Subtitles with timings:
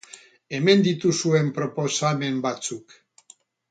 [0.57, 3.01] Hemen dituzue proposamen batzuk.